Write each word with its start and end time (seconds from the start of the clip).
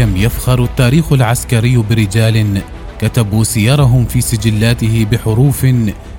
كم 0.00 0.16
يفخر 0.16 0.64
التاريخ 0.64 1.12
العسكري 1.12 1.76
برجال 1.76 2.62
كتبوا 3.00 3.44
سيرهم 3.44 4.04
في 4.04 4.20
سجلاته 4.20 5.06
بحروف 5.12 5.64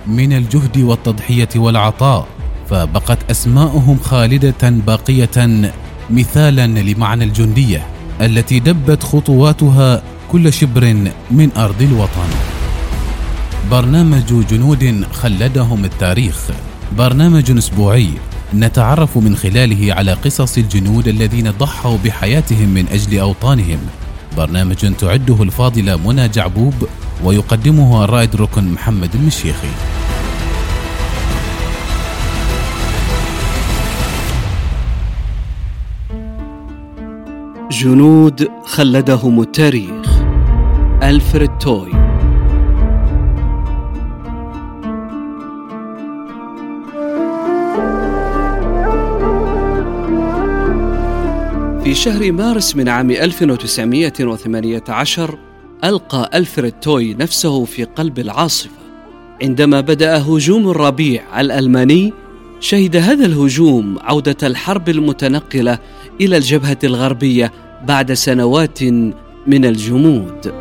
من 0.07 0.33
الجهد 0.33 0.77
والتضحية 0.77 1.49
والعطاء 1.55 2.27
فبقت 2.69 3.31
اسماءهم 3.31 3.99
خالدة 3.99 4.69
باقية 4.69 5.71
مثالا 6.09 6.67
لمعنى 6.67 7.23
الجندية 7.23 7.85
التي 8.21 8.59
دبت 8.59 9.03
خطواتها 9.03 10.03
كل 10.31 10.53
شبر 10.53 10.95
من 11.31 11.49
أرض 11.57 11.81
الوطن. 11.81 12.29
برنامج 13.71 14.45
جنود 14.49 15.05
خلدهم 15.13 15.85
التاريخ. 15.85 16.37
برنامج 16.97 17.57
أسبوعي. 17.57 18.09
نتعرف 18.53 19.17
من 19.17 19.35
خلاله 19.35 19.93
على 19.93 20.13
قصص 20.13 20.57
الجنود 20.57 21.07
الذين 21.07 21.51
ضحوا 21.51 21.97
بحياتهم 22.05 22.69
من 22.69 22.87
أجل 22.87 23.19
أوطانهم. 23.19 23.79
برنامج 24.37 24.93
تعده 24.99 25.43
الفاضله 25.43 25.95
منى 25.95 26.27
جعبوب 26.27 26.73
ويقدمه 27.23 28.03
الرائد 28.03 28.35
ركن 28.35 28.71
محمد 28.71 29.15
المشيخي. 29.15 29.67
جنود 37.71 38.47
خلدهم 38.65 39.41
التاريخ. 39.41 40.07
ألفريد 41.03 41.57
توي. 41.57 42.00
في 51.91 51.97
شهر 51.97 52.31
مارس 52.31 52.75
من 52.75 52.89
عام 52.89 53.11
1918 53.11 55.37
ألقى 55.83 56.29
ألفريد 56.33 56.71
توي 56.71 57.13
نفسه 57.13 57.65
في 57.65 57.83
قلب 57.83 58.19
العاصفة. 58.19 58.71
عندما 59.41 59.81
بدأ 59.81 60.17
هجوم 60.17 60.69
الربيع 60.69 61.41
الألماني 61.41 62.13
شهد 62.59 62.95
هذا 62.95 63.25
الهجوم 63.25 63.97
عودة 64.01 64.37
الحرب 64.43 64.89
المتنقلة 64.89 65.79
إلى 66.21 66.37
الجبهة 66.37 66.77
الغربية 66.83 67.51
بعد 67.87 68.13
سنوات 68.13 68.83
من 69.47 69.65
الجمود. 69.65 70.53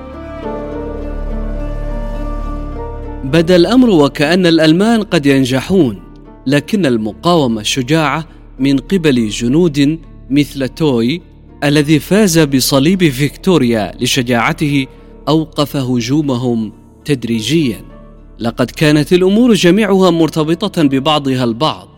بدأ 3.25 3.57
الأمر 3.57 3.91
وكأن 3.91 4.47
الألمان 4.47 5.03
قد 5.03 5.27
ينجحون 5.27 6.03
لكن 6.47 6.87
المقاومة 6.87 7.61
الشجاعة 7.61 8.25
من 8.59 8.79
قبل 8.79 9.29
جنود 9.29 9.99
مثل 10.31 10.69
توي 10.69 11.23
الذي 11.65 11.99
فاز 11.99 12.39
بصليب 12.39 13.09
فيكتوريا 13.09 13.93
لشجاعته 14.01 14.87
أوقف 15.29 15.77
هجومهم 15.77 16.73
تدريجيا. 17.05 17.85
لقد 18.39 18.71
كانت 18.71 19.13
الأمور 19.13 19.55
جميعها 19.55 20.11
مرتبطة 20.11 20.83
ببعضها 20.83 21.45
البعض 21.45 21.89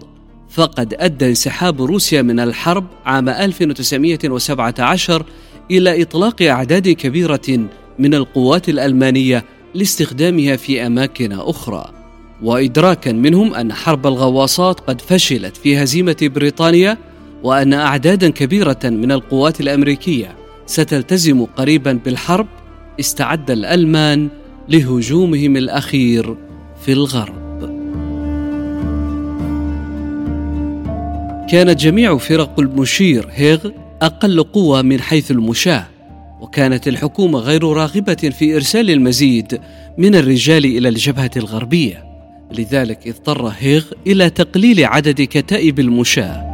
فقد 0.51 0.95
أدى 0.99 1.27
انسحاب 1.27 1.83
روسيا 1.83 2.23
من 2.23 2.41
الحرب 2.41 2.87
عام 3.05 3.29
1917 3.29 5.27
إلى 5.71 6.03
إطلاق 6.03 6.43
أعداد 6.43 6.89
كبيرة 6.89 7.69
من 7.99 8.15
القوات 8.15 8.69
الألمانية 8.69 9.45
لاستخدامها 9.75 10.57
في 10.57 10.87
أماكن 10.87 11.33
أخرى. 11.33 11.91
وادراكا 12.43 13.13
منهم 13.13 13.55
أن 13.55 13.73
حرب 13.73 14.07
الغواصات 14.07 14.81
قد 14.81 15.01
فشلت 15.01 15.57
في 15.57 15.83
هزيمة 15.83 16.17
بريطانيا 16.23 16.99
وأن 17.43 17.73
أعدادا 17.73 18.31
كبيرة 18.31 18.79
من 18.85 19.13
القوات 19.13 19.61
الأمريكية 19.61 20.37
ستلتزم 20.67 21.45
قريبا 21.45 21.93
بالحرب 22.05 22.47
استعد 23.01 23.51
الألمان 23.51 24.29
لهجومهم 24.69 25.57
الأخير 25.57 26.37
في 26.85 26.93
الغرب. 26.93 27.43
كانت 31.51 31.81
جميع 31.81 32.17
فرق 32.17 32.61
المشير 32.61 33.29
هيغ 33.31 33.71
أقل 34.03 34.43
قوة 34.43 34.83
من 34.83 35.01
حيث 35.01 35.31
المشاة 35.31 35.87
وكانت 36.41 36.89
الحكومة 36.89 37.39
غير 37.39 37.65
راغبة 37.65 38.15
في 38.15 38.57
إرسال 38.57 38.91
المزيد 38.91 39.61
من 39.99 40.15
الرجال 40.15 40.65
إلى 40.65 40.89
الجبهة 40.89 41.31
الغربية 41.37 42.05
لذلك 42.59 43.09
اضطر 43.09 43.53
هيغ 43.59 43.85
إلى 44.07 44.31
تقليل 44.31 44.85
عدد 44.85 45.23
كتائب 45.23 45.81
المشاة. 45.81 46.52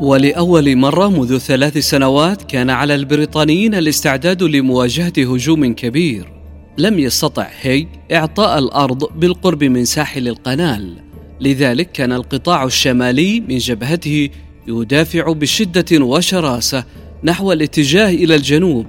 ولأول 0.00 0.76
مرة 0.76 1.08
منذ 1.08 1.38
ثلاث 1.38 1.78
سنوات 1.78 2.42
كان 2.42 2.70
على 2.70 2.94
البريطانيين 2.94 3.74
الاستعداد 3.74 4.42
لمواجهة 4.42 5.12
هجوم 5.18 5.74
كبير. 5.74 6.32
لم 6.78 6.98
يستطع 6.98 7.46
هي 7.60 7.86
إعطاء 8.12 8.58
الأرض 8.58 9.18
بالقرب 9.18 9.64
من 9.64 9.84
ساحل 9.84 10.28
القنال. 10.28 10.96
لذلك 11.40 11.92
كان 11.92 12.12
القطاع 12.12 12.64
الشمالي 12.64 13.40
من 13.40 13.58
جبهته 13.58 14.28
يدافع 14.68 15.32
بشدة 15.32 16.04
وشراسة 16.04 16.84
نحو 17.24 17.52
الاتجاه 17.52 18.10
إلى 18.10 18.34
الجنوب 18.34 18.86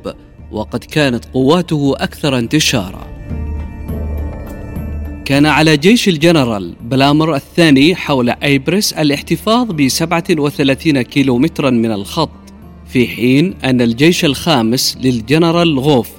وقد 0.52 0.84
كانت 0.84 1.26
قواته 1.26 1.94
أكثر 1.98 2.38
انتشارا. 2.38 3.19
كان 5.30 5.46
على 5.46 5.78
جيش 5.78 6.10
الجنرال 6.10 6.76
بلامر 6.82 7.36
الثاني 7.36 7.96
حول 7.96 8.30
أيبرس 8.30 8.94
الاحتفاظ 8.94 9.72
ب 9.72 9.88
37 9.88 11.02
كيلومترا 11.02 11.70
من 11.70 11.92
الخط 11.92 12.30
في 12.88 13.08
حين 13.08 13.54
أن 13.64 13.82
الجيش 13.82 14.26
الخامس 14.26 14.98
للجنرال 15.02 15.80
غوف 15.80 16.10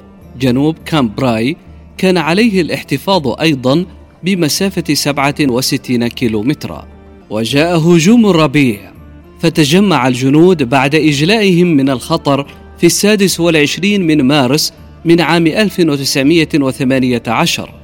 جنوب 0.41 0.77
كامبراي 0.85 1.57
كان 1.99 2.19
عليه 2.19 2.61
الاحتفاظ 2.61 3.29
أيضا 3.41 3.85
بمسافة 4.25 4.95
67 4.95 6.09
كيلومترا. 6.09 6.87
وجاء 7.31 7.79
هجوم 7.79 8.27
الربيع 8.27 8.93
فتجمع 9.41 10.09
الجنود 10.09 10.63
بعد 10.63 10.95
إجلائهم 10.95 11.67
من 11.67 11.91
الخطر 11.91 12.47
في 12.79 12.87
السادس 12.87 13.41
والعشرين 13.41 14.07
من 14.07 14.23
مارس 14.23 14.73
من 15.05 15.21
عام 15.21 15.47
1918 15.47 17.80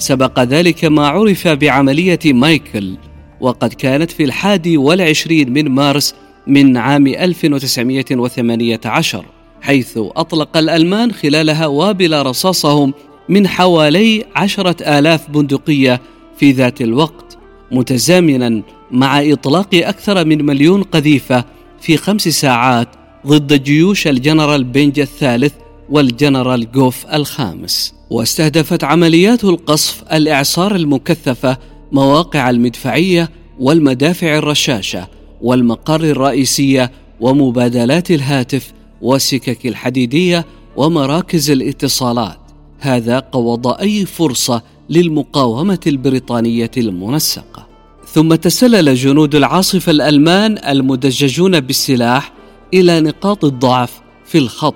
سبق 0.00 0.40
ذلك 0.40 0.84
ما 0.84 1.08
عرف 1.08 1.48
بعملية 1.48 2.18
مايكل 2.24 2.96
وقد 3.40 3.72
كانت 3.72 4.10
في 4.10 4.24
الحادي 4.24 4.76
والعشرين 4.76 5.52
من 5.52 5.68
مارس 5.68 6.14
من 6.46 6.76
عام 6.76 7.06
1918 7.06 9.24
حيث 9.60 9.92
أطلق 9.96 10.56
الألمان 10.56 11.12
خلالها 11.12 11.66
وابل 11.66 12.26
رصاصهم 12.26 12.94
من 13.28 13.48
حوالي 13.48 14.24
عشرة 14.36 14.98
آلاف 14.98 15.30
بندقية 15.30 16.00
في 16.38 16.52
ذات 16.52 16.80
الوقت 16.80 17.38
متزامنا 17.72 18.62
مع 18.90 19.20
إطلاق 19.20 19.74
أكثر 19.74 20.24
من 20.24 20.46
مليون 20.46 20.82
قذيفة 20.82 21.44
في 21.80 21.96
خمس 21.96 22.28
ساعات 22.28 22.88
ضد 23.26 23.62
جيوش 23.62 24.06
الجنرال 24.06 24.64
بنج 24.64 25.00
الثالث 25.00 25.52
والجنرال 25.90 26.72
جوف 26.72 27.06
الخامس. 27.06 27.99
واستهدفت 28.10 28.84
عمليات 28.84 29.44
القصف 29.44 30.02
الإعصار 30.12 30.76
المكثفة 30.76 31.58
مواقع 31.92 32.50
المدفعية 32.50 33.30
والمدافع 33.60 34.36
الرشاشة 34.36 35.08
والمقر 35.42 36.04
الرئيسية 36.04 36.92
ومبادلات 37.20 38.10
الهاتف 38.10 38.72
والسكك 39.02 39.66
الحديدية 39.66 40.46
ومراكز 40.76 41.50
الاتصالات. 41.50 42.38
هذا 42.78 43.18
قوض 43.18 43.66
أي 43.66 44.06
فرصة 44.06 44.62
للمقاومة 44.90 45.80
البريطانية 45.86 46.70
المنسقة. 46.76 47.66
ثم 48.12 48.34
تسلل 48.34 48.94
جنود 48.94 49.34
العاصفة 49.34 49.92
الألمان 49.92 50.58
المدججون 50.68 51.60
بالسلاح 51.60 52.32
إلى 52.74 53.00
نقاط 53.00 53.44
الضعف 53.44 54.00
في 54.26 54.38
الخط. 54.38 54.74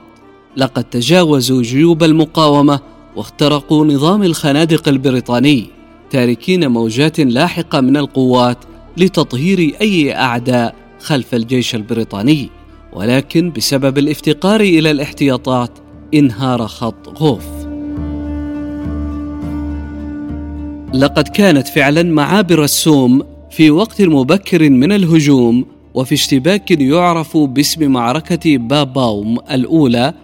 لقد 0.57 0.85
تجاوزوا 0.85 1.63
جيوب 1.63 2.03
المقاومة 2.03 2.94
واخترقوا 3.17 3.87
نظام 3.87 4.23
الخنادق 4.23 4.89
البريطاني 4.89 5.67
تاركين 6.11 6.71
موجات 6.71 7.21
لاحقة 7.21 7.81
من 7.81 7.97
القوات 7.97 8.59
لتطهير 8.97 9.77
أي 9.81 10.15
أعداء 10.15 10.75
خلف 11.01 11.35
الجيش 11.35 11.75
البريطاني. 11.75 12.51
ولكن 12.93 13.51
بسبب 13.51 13.99
الافتقار 13.99 14.61
إلى 14.61 14.91
الاحتياطات 14.91 15.71
انهار 16.15 16.67
خط 16.67 17.09
غوف. 17.23 17.47
لقد 20.95 21.29
كانت 21.29 21.69
فعلا 21.69 22.03
معابر 22.03 22.65
السوم 22.65 23.23
في 23.51 23.71
وقت 23.71 24.03
مبكر 24.03 24.71
من 24.71 24.93
الهجوم 24.93 25.67
وفي 25.95 26.15
اشتباك 26.15 26.71
يعرف 26.71 27.37
باسم 27.37 27.91
معركة 27.91 28.59
باباوم 28.59 29.39
الأولى 29.51 30.15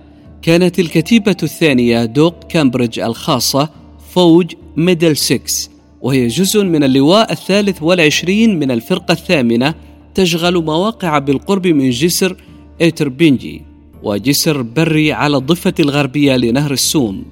كانت 0.43 0.79
الكتيبة 0.79 1.37
الثانية 1.43 2.05
دوق 2.05 2.45
كامبريدج 2.49 3.01
الخاصة 3.01 3.71
فوج 4.13 4.53
ميدل 4.77 5.17
سيكس 5.17 5.71
وهي 6.01 6.27
جزء 6.27 6.65
من 6.65 6.85
اللواء 6.85 7.33
الثالث 7.33 7.83
والعشرين 7.83 8.59
من 8.59 8.71
الفرقة 8.71 9.13
الثامنة 9.13 9.75
تشغل 10.15 10.65
مواقع 10.65 11.19
بالقرب 11.19 11.67
من 11.67 11.91
جسر 11.91 12.37
إيتربينجي 12.81 13.63
وجسر 14.03 14.63
بري 14.63 15.13
على 15.13 15.37
الضفة 15.37 15.75
الغربية 15.81 16.37
لنهر 16.37 16.73
السوم. 16.73 17.25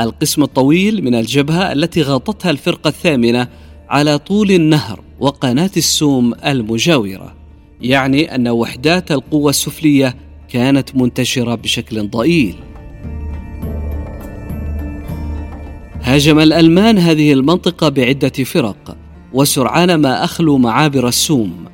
القسم 0.00 0.42
الطويل 0.42 1.04
من 1.04 1.14
الجبهة 1.14 1.72
التي 1.72 2.02
غطتها 2.02 2.50
الفرقة 2.50 2.88
الثامنة 2.88 3.48
على 3.88 4.18
طول 4.18 4.50
النهر 4.50 5.00
وقناة 5.20 5.70
السوم 5.76 6.34
المجاورة 6.46 7.34
يعني 7.80 8.34
أن 8.34 8.48
وحدات 8.48 9.12
القوة 9.12 9.50
السفلية 9.50 10.16
كانت 10.52 10.96
منتشرة 10.96 11.54
بشكل 11.54 12.08
ضئيل. 12.08 12.54
هاجم 16.02 16.38
الألمان 16.38 16.98
هذه 16.98 17.32
المنطقة 17.32 17.88
بعدة 17.88 18.28
فرق 18.28 18.96
وسرعان 19.32 19.94
ما 19.94 20.24
أخلوا 20.24 20.58
معابر 20.58 21.08
السوم. 21.08 21.64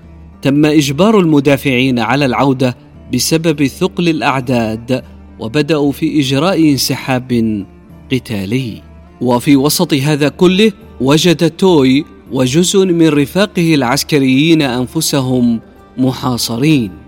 تم 0.42 0.66
إجبار 0.66 1.19
المدافعين 1.19 1.98
على 1.98 2.25
العودة 2.25 2.76
بسبب 3.14 3.66
ثقل 3.66 4.08
الأعداد 4.08 5.04
وبدأوا 5.40 5.92
في 5.92 6.20
إجراء 6.20 6.70
انسحاب 6.70 7.64
قتالي. 8.12 8.82
وفي 9.20 9.56
وسط 9.56 9.94
هذا 9.94 10.28
كله 10.28 10.72
وجد 11.00 11.50
توي 11.50 12.04
وجزء 12.32 12.86
من 12.86 13.08
رفاقه 13.08 13.75
العسكريين 13.75 14.62
أنفسهم 14.62 15.60
محاصرين. 15.98 17.07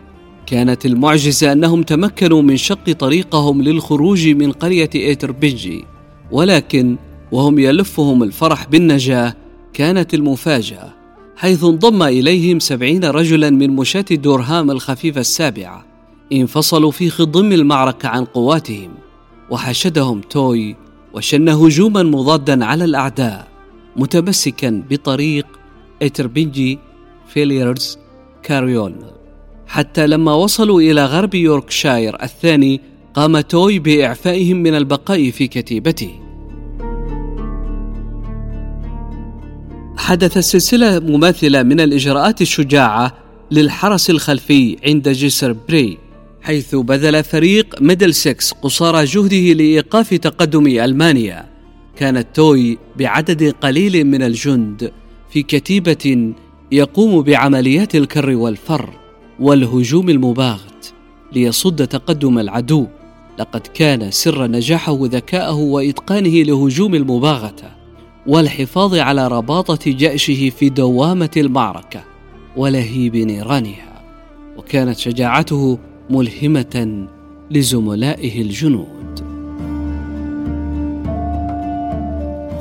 كانت 0.50 0.87
المعجزة 0.87 1.52
أنهم 1.52 1.82
تمكنوا 1.82 2.43
من 2.43 2.56
شق 2.56 2.93
طريقهم 2.93 3.62
للخروج 3.62 4.29
من 4.29 4.52
قرية 4.52 4.91
إيتربنجي 4.94 5.85
ولكن 6.31 6.97
وهم 7.32 7.58
يلفهم 7.58 8.23
الفرح 8.23 8.67
بالنجاة 8.67 9.35
كانت 9.73 10.14
المفاجأة 10.14 10.94
حيث 11.37 11.64
انضم 11.64 12.02
إليهم 12.02 12.58
سبعين 12.58 13.05
رجلا 13.05 13.50
من 13.50 13.70
مشاة 13.70 14.05
دورهام 14.11 14.70
الخفيفة 14.70 15.20
السابعة 15.20 15.85
انفصلوا 16.32 16.91
في 16.91 17.11
خضم 17.11 17.53
المعركة 17.53 18.08
عن 18.08 18.25
قواتهم. 18.25 18.91
وحشدهم 19.50 20.20
توي 20.20 20.76
وشن 21.14 21.49
هجوما 21.49 22.03
مضادا 22.03 22.64
على 22.64 22.85
الأعداء 22.85 23.49
متمسكا 23.96 24.82
بطريق 24.91 25.46
إتربنجي 26.03 26.79
فيليرز 27.29 27.99
كاريون 28.43 29.19
حتى 29.70 30.06
لما 30.06 30.34
وصلوا 30.34 30.81
إلى 30.81 31.05
غرب 31.05 31.34
يوركشاير 31.34 32.22
الثاني 32.22 32.81
قام 33.14 33.40
توي 33.40 33.78
بإعفائهم 33.78 34.56
من 34.56 34.75
البقاء 34.75 35.31
في 35.31 35.46
كتيبته. 35.46 36.11
حدث 39.96 40.38
سلسلة 40.38 40.99
مماثلة 40.99 41.62
من 41.62 41.81
الإجراءات 41.81 42.43
الشجاعة 42.43 43.17
للحرس 43.50 44.11
الخلفي 44.11 44.76
عند 44.84 45.08
جسر 45.08 45.56
بري 45.69 45.99
حيث 46.43 46.75
بذل 46.75 47.25
فريق 47.25 47.82
ميدل 47.82 48.14
سكس 48.14 48.52
قصارى 48.52 49.05
جهده 49.05 49.52
لإيقاف 49.52 50.14
تقدم 50.14 50.67
ألمانيا. 50.67 51.44
كانت 51.96 52.26
توي 52.34 52.78
بعدد 52.99 53.55
قليل 53.62 54.05
من 54.05 54.22
الجند 54.22 54.93
في 55.32 55.43
كتيبة 55.43 56.32
يقوم 56.72 57.22
بعمليات 57.22 57.94
الكر 57.94 58.31
والفر. 58.31 58.90
والهجوم 59.41 60.09
المباغت 60.09 60.95
ليصد 61.33 61.87
تقدم 61.87 62.39
العدو. 62.39 62.87
لقد 63.39 63.61
كان 63.61 64.11
سر 64.11 64.47
نجاحه 64.47 64.99
ذكاءه 65.03 65.55
وإتقانه 65.55 66.43
لهجوم 66.43 66.95
المباغتة 66.95 67.69
والحفاظ 68.27 68.95
على 68.95 69.29
رباطة 69.29 69.91
جأشه 69.91 70.51
في 70.51 70.69
دوامة 70.69 71.31
المعركة 71.37 72.05
ولهيب 72.57 73.17
نيرانها 73.17 74.03
وكانت 74.57 74.99
شجاعته 74.99 75.79
ملهمة 76.11 77.07
لزملائه 77.51 78.43
الجنود. 78.43 79.31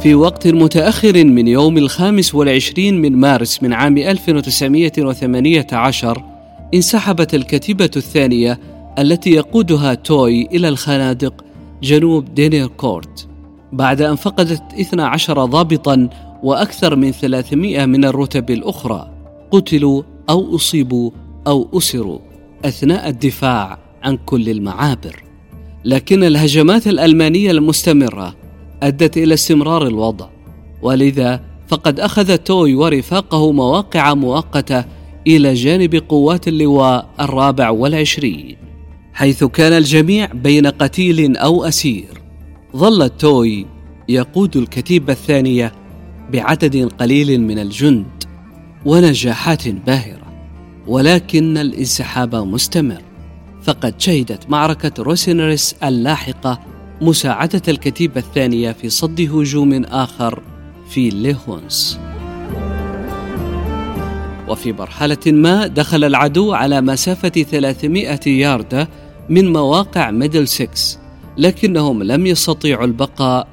في 0.01 0.15
وقت 0.15 0.47
متأخر 0.47 1.23
من 1.23 1.47
يوم 1.47 1.77
الخامس 1.77 2.35
والعشرين 2.35 3.01
من 3.01 3.15
مارس 3.15 3.63
من 3.63 3.73
عام 3.73 3.97
1918 3.97 6.28
انسحبت 6.73 7.35
الكتيبة 7.35 7.91
الثانية 7.95 8.59
التي 8.99 9.29
يقودها 9.29 9.93
توي 9.93 10.45
إلى 10.45 10.67
الخنادق 10.69 11.45
جنوب 11.83 12.33
دينيركورت 12.33 13.27
بعد 13.73 14.01
أن 14.01 14.15
فقدت 14.15 14.63
12 14.73 15.45
ضابطا 15.45 16.09
وأكثر 16.43 16.95
من 16.95 17.11
300 17.11 17.85
من 17.85 18.05
الرتب 18.05 18.51
الأخرى 18.51 19.11
قتلوا 19.51 20.03
أو 20.29 20.55
أصيبوا 20.55 21.11
أو 21.47 21.69
أسروا 21.73 22.19
أثناء 22.65 23.09
الدفاع 23.09 23.77
عن 24.03 24.17
كل 24.25 24.49
المعابر. 24.49 25.23
لكن 25.85 26.23
الهجمات 26.23 26.87
الألمانية 26.87 27.51
المستمرة 27.51 28.35
أدت 28.83 29.17
إلى 29.17 29.33
استمرار 29.33 29.87
الوضع 29.87 30.27
ولذا 30.81 31.41
فقد 31.67 31.99
أخذ 31.99 32.37
توي 32.37 32.75
ورفاقه 32.75 33.51
مواقع 33.51 34.13
مؤقتة 34.13 34.85
إلى 35.27 35.53
جانب 35.53 35.95
قوات 36.09 36.47
اللواء 36.47 37.09
الرابع 37.19 37.69
والعشرين 37.69 38.57
حيث 39.13 39.43
كان 39.43 39.73
الجميع 39.73 40.25
بين 40.33 40.67
قتيل 40.67 41.37
أو 41.37 41.63
أسير. 41.63 42.21
ظل 42.75 43.09
توي 43.09 43.65
يقود 44.09 44.57
الكتيبة 44.57 45.13
الثانية 45.13 45.71
بعدد 46.33 46.91
قليل 46.99 47.41
من 47.41 47.59
الجند 47.59 48.23
ونجاحات 48.85 49.67
باهرة 49.67 50.33
ولكن 50.87 51.57
الانسحاب 51.57 52.35
مستمر. 52.35 53.01
فقد 53.61 54.01
شهدت 54.01 54.49
معركة 54.49 55.03
روسينرس 55.03 55.75
اللاحقة 55.83 56.59
مساعدة 57.01 57.61
الكتيبة 57.67 58.21
الثانية 58.21 58.71
في 58.71 58.89
صد 58.89 59.21
هجوم 59.21 59.83
آخر 59.83 60.43
في 60.89 61.09
ليهونس. 61.09 61.99
وفي 64.49 64.73
مرحلة 64.73 65.17
ما 65.27 65.67
دخل 65.67 66.03
العدو 66.03 66.53
على 66.53 66.81
مسافة 66.81 67.29
300 67.29 68.19
ياردة 68.27 68.89
من 69.29 69.53
مواقع 69.53 70.11
ميدل 70.11 70.47
سكس 70.47 70.99
لكنهم 71.37 72.03
لم 72.03 72.25
يستطيعوا 72.25 72.85
البقاء. 72.85 73.47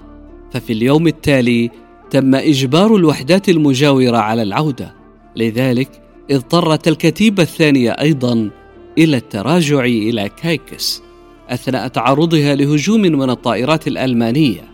ففي 0.52 0.72
اليوم 0.72 1.06
التالي 1.06 1.70
تم 2.10 2.34
إجبار 2.34 2.96
الوحدات 2.96 3.48
المجاورة 3.48 4.16
على 4.16 4.42
العودة. 4.42 4.94
لذلك 5.36 5.88
اضطرت 6.30 6.88
الكتيبة 6.88 7.42
الثانية 7.42 7.90
أيضا 7.90 8.50
إلى 8.98 9.16
التراجع 9.16 9.80
إلى 9.80 10.28
كايكس 10.28 11.02
أثناء 11.48 11.88
تعرضها 11.88 12.54
لهجوم 12.54 13.00
من 13.00 13.30
الطائرات 13.30 13.88
الألمانية. 13.88 14.64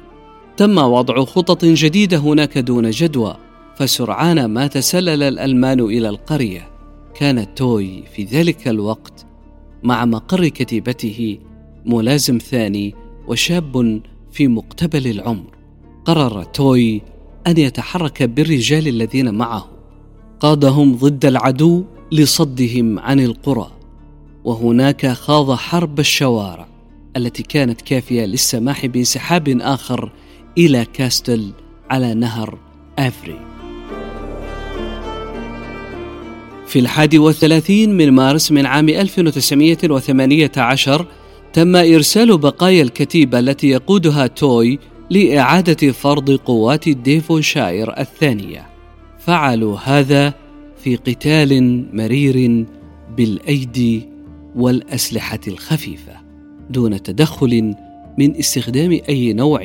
تم 0.56 0.78
وضع 0.78 1.24
خطط 1.24 1.64
جديدة 1.64 2.16
هناك 2.16 2.58
دون 2.58 2.90
جدوى. 2.90 3.36
فسرعان 3.76 4.44
ما 4.44 4.66
تسلل 4.66 5.22
الألمان 5.22 5.80
إلى 5.80 6.08
القرية. 6.08 6.68
كان 7.14 7.54
توي 7.54 8.02
في 8.16 8.24
ذلك 8.24 8.68
الوقت 8.68 9.26
مع 9.82 10.04
مقر 10.04 10.48
كتيبته 10.48 11.38
ملازم 11.86 12.38
ثاني 12.38 12.94
وشاب 13.28 14.00
في 14.32 14.48
مقتبل 14.48 15.06
العمر. 15.06 15.56
قرر 16.04 16.44
توي 16.44 17.02
أن 17.46 17.58
يتحرك 17.58 18.22
بالرجال 18.22 18.88
الذين 18.88 19.34
معه. 19.34 19.68
قادهم 20.40 20.96
ضد 20.96 21.24
العدو 21.24 21.84
لصدهم 22.12 22.98
عن 22.98 23.20
القرى. 23.20 23.70
وهناك 24.44 25.06
خاض 25.06 25.52
حرب 25.52 26.00
الشوارع 26.00 26.66
التي 27.16 27.42
كانت 27.42 27.80
كافية 27.80 28.24
للسماح 28.24 28.86
بانسحاب 28.86 29.48
آخر 29.48 30.12
إلى 30.58 30.84
كاستل 30.84 31.52
على 31.90 32.14
نهر 32.14 32.58
أفري. 32.98 33.51
في 36.72 36.78
الحادي 36.78 37.18
والثلاثين 37.18 37.96
من 37.96 38.10
مارس 38.10 38.52
من 38.52 38.66
عام 38.66 38.88
1918 38.88 41.06
تم 41.52 41.76
إرسال 41.76 42.38
بقايا 42.38 42.82
الكتيبة 42.82 43.38
التي 43.38 43.68
يقودها 43.68 44.26
توي 44.26 44.78
لإعادة 45.10 45.92
فرض 45.92 46.30
قوات 46.30 46.88
ديفونشاير 46.88 48.00
الثانية. 48.00 48.66
فعلوا 49.18 49.78
هذا 49.78 50.34
في 50.84 50.96
قتال 50.96 51.84
مرير 51.96 52.66
بالأيدي 53.16 54.08
والأسلحة 54.56 55.40
الخفيفة 55.48 56.12
دون 56.70 57.02
تدخل 57.02 57.74
من 58.18 58.36
استخدام 58.36 59.00
أي 59.08 59.32
نوع 59.32 59.64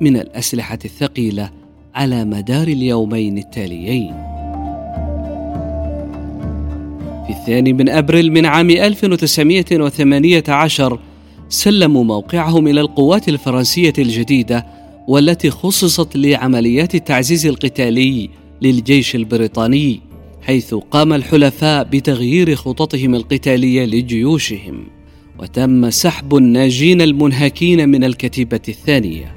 من 0.00 0.16
الأسلحة 0.16 0.78
الثقيلة 0.84 1.50
على 1.94 2.24
مدار 2.24 2.68
اليومين 2.68 3.38
التاليين. 3.38 4.35
في 7.26 7.32
الثاني 7.32 7.72
من 7.72 7.88
أبريل 7.88 8.32
من 8.32 8.46
عام 8.46 8.70
1918 8.70 10.98
سلموا 11.48 12.04
موقعهم 12.04 12.68
إلى 12.68 12.80
القوات 12.80 13.28
الفرنسية 13.28 13.92
الجديدة 13.98 14.66
والتي 15.08 15.50
خصصت 15.50 16.16
لعمليات 16.16 16.94
التعزيز 16.94 17.46
القتالي 17.46 18.30
للجيش 18.62 19.16
البريطاني 19.16 20.00
حيث 20.42 20.74
قام 20.74 21.12
الحلفاء 21.12 21.84
بتغيير 21.84 22.54
خططهم 22.54 23.14
القتالية 23.14 23.84
لجيوشهم 23.84 24.86
وتم 25.38 25.90
سحب 25.90 26.36
الناجين 26.36 27.00
المنهكين 27.00 27.88
من 27.88 28.04
الكتيبة 28.04 28.60
الثانية. 28.68 29.36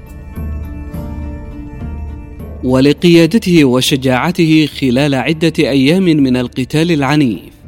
ولقيادته 2.64 3.64
وشجاعته 3.64 4.68
خلال 4.80 5.14
عدة 5.14 5.52
أيام 5.58 6.02
من 6.02 6.36
القتال 6.36 6.92
العنيف 6.92 7.59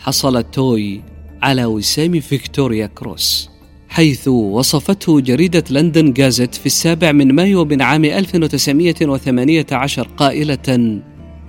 حصل 0.00 0.42
توي 0.42 1.00
على 1.42 1.64
وسام 1.64 2.20
فيكتوريا 2.20 2.86
كروس 2.86 3.50
حيث 3.88 4.28
وصفته 4.28 5.20
جريدة 5.20 5.64
لندن 5.70 6.12
جازت 6.12 6.54
في 6.54 6.66
السابع 6.66 7.12
من 7.12 7.34
مايو 7.34 7.64
من 7.64 7.82
عام 7.82 8.04
1918 8.04 10.08
قائلة 10.16 11.00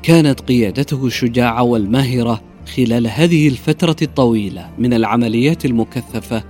كانت 0.04 0.40
قيادته 0.40 1.06
الشجاعة 1.06 1.64
والماهرة 1.64 2.42
خلال 2.76 3.08
هذه 3.08 3.48
الفترة 3.48 3.96
الطويلة 4.02 4.70
من 4.78 4.94
العمليات 4.94 5.66
المكثفة 5.66 6.44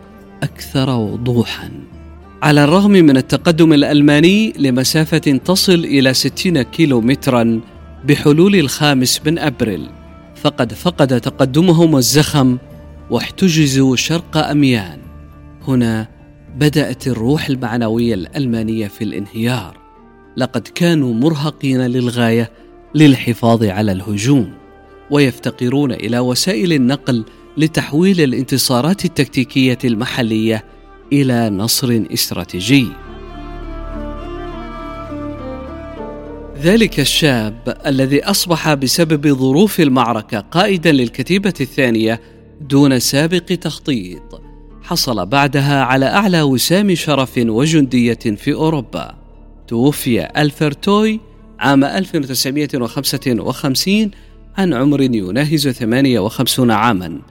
أكثر 0.43 0.89
وضوحا. 0.89 1.72
على 2.43 2.63
الرغم 2.63 2.91
من 2.91 3.17
التقدم 3.17 3.74
الألماني 3.74 4.53
لمسافة 4.58 5.17
تصل 5.17 5.86
إلى 5.86 6.13
60 6.13 6.62
كيلومترا 6.62 7.62
بحلول 8.05 8.55
الخامس 8.55 9.22
من 9.25 9.39
أبريل 9.39 10.00
فقد 10.41 10.74
فقد 10.74 11.21
تقدمهم 11.21 11.98
الزخم 11.98 12.57
واحتجزوا 13.10 13.95
شرق 13.95 14.38
أميان. 14.38 15.00
هنا 15.67 16.07
بدأت 16.55 17.07
الروح 17.07 17.50
المعنوية 17.50 18.13
الألمانية 18.13 18.88
في 18.88 19.03
الانهيار. 19.03 19.77
لقد 20.38 20.67
كانوا 20.67 21.13
مرهقين 21.13 21.81
للغاية 21.81 22.51
للحفاظ 22.95 23.63
على 23.63 23.91
الهجوم 23.91 24.53
ويفتقرون 25.12 25.91
إلى 25.91 26.19
وسائل 26.19 26.74
النقل 26.74 27.25
لتحويل 27.57 28.21
الانتصارات 28.21 29.05
التكتيكية 29.05 29.77
المحلية 29.83 30.65
إلى 31.13 31.50
نصر 31.50 32.03
استراتيجي. 32.13 32.88
ذلك 36.62 37.00
الشاب 37.00 37.77
الذي 37.86 38.24
أصبح 38.24 38.74
بسبب 38.74 39.27
ظروف 39.27 39.80
المعركة 39.80 40.39
قائدا 40.39 40.91
للكتيبة 40.91 41.53
الثانية 41.62 42.22
دون 42.62 43.00
سابق 43.00 43.38
تخطيط. 43.38 44.41
حصل 44.84 45.25
بعدها 45.25 45.84
على 45.84 46.06
أعلى 46.06 46.41
وسام 46.41 46.96
شرف 46.96 47.38
وجندية 47.38 48.13
في 48.13 48.53
أوروبا. 48.53 49.15
توفي 49.68 50.41
الفرتوي 50.41 51.20
عام 51.60 51.84
1955 51.84 54.12
عن 54.58 54.74
عمر 54.74 55.01
يناهز 55.01 55.68
58 55.68 56.72
عاما 56.72 57.22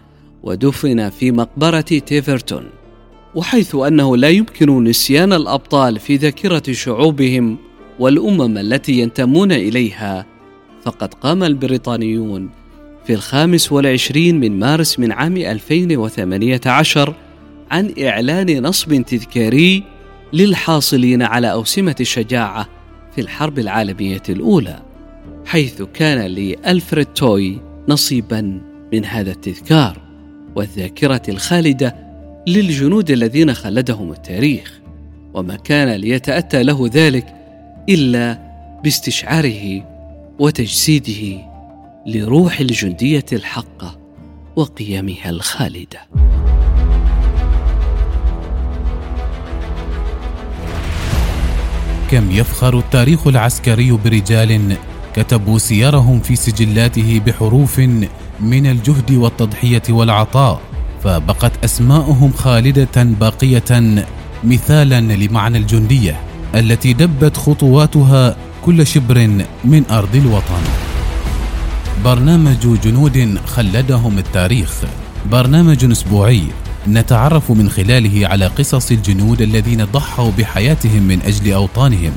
ودفن 0.42 1.10
في 1.10 1.32
مقبرة 1.32 1.80
تيفرتون. 1.80 2.64
وحيث 3.34 3.74
أنه 3.74 4.16
لا 4.16 4.28
يمكن 4.28 4.84
نسيان 4.84 5.32
الأبطال 5.32 5.98
في 5.98 6.16
ذاكرة 6.16 6.72
شعوبهم 6.72 7.69
والأمم 8.00 8.58
التي 8.58 8.92
ينتمون 8.92 9.52
إليها 9.52 10.26
فقد 10.82 11.14
قام 11.14 11.42
البريطانيون 11.42 12.50
في 13.06 13.14
الخامس 13.14 13.72
والعشرين 13.72 14.40
من 14.40 14.58
مارس 14.58 14.98
من 14.98 15.12
عام 15.12 15.36
2018 15.36 17.14
عن 17.70 17.94
إعلان 18.02 18.62
نصب 18.62 19.02
تذكاري 19.02 19.84
للحاصلين 20.32 21.22
على 21.22 21.52
أوسمة 21.52 21.96
الشجاعة 22.00 22.68
في 23.14 23.20
الحرب 23.20 23.58
العالمية 23.58 24.22
الأولى 24.28 24.82
حيث 25.46 25.82
كان 25.82 26.18
لألفريد 26.26 27.06
توي 27.06 27.60
نصيبا 27.88 28.60
من 28.92 29.04
هذا 29.04 29.30
التذكار 29.30 29.98
والذاكرة 30.56 31.22
الخالدة 31.28 31.96
للجنود 32.46 33.10
الذين 33.10 33.54
خلدهم 33.54 34.12
التاريخ 34.12 34.80
وما 35.34 35.56
كان 35.56 35.88
ليتأتى 35.88 36.62
له 36.62 36.90
ذلك 36.94 37.39
إلا 37.88 38.38
باستشعاره 38.84 39.82
وتجسيده 40.38 41.38
لروح 42.06 42.60
الجندية 42.60 43.24
الحقة 43.32 43.98
وقيمها 44.56 45.30
الخالدة. 45.30 46.00
كم 52.10 52.30
يفخر 52.30 52.78
التاريخ 52.78 53.26
العسكري 53.26 53.92
برجال 53.92 54.76
كتبوا 55.14 55.58
سيرهم 55.58 56.20
في 56.20 56.36
سجلاته 56.36 57.20
بحروف 57.26 57.78
من 58.40 58.66
الجهد 58.66 59.10
والتضحية 59.10 59.82
والعطاء 59.90 60.60
فبقت 61.04 61.64
اسماءهم 61.64 62.32
خالدة 62.32 63.02
باقية 63.02 64.04
مثالا 64.44 65.00
لمعنى 65.00 65.58
الجندية. 65.58 66.29
التي 66.54 66.92
دبت 66.92 67.36
خطواتها 67.36 68.36
كل 68.64 68.86
شبر 68.86 69.28
من 69.64 69.82
أرض 69.90 70.16
الوطن. 70.16 70.62
برنامج 72.04 72.80
جنود 72.84 73.38
خلدهم 73.46 74.18
التاريخ. 74.18 74.72
برنامج 75.30 75.90
أسبوعي 75.90 76.42
نتعرف 76.88 77.50
من 77.50 77.70
خلاله 77.70 78.26
على 78.26 78.46
قصص 78.46 78.90
الجنود 78.90 79.42
الذين 79.42 79.84
ضحوا 79.84 80.30
بحياتهم 80.38 81.02
من 81.02 81.22
أجل 81.26 81.52
أوطانهم. 81.52 82.12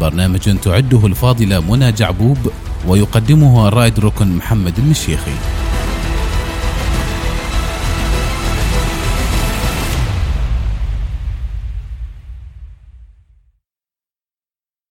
برنامج 0.00 0.58
تعده 0.62 1.06
الفاضله 1.06 1.60
منى 1.60 1.92
جعبوب 1.92 2.38
ويقدمه 2.86 3.68
الرائد 3.68 4.00
ركن 4.00 4.36
محمد 4.36 4.78
المشيخي. 4.78 5.59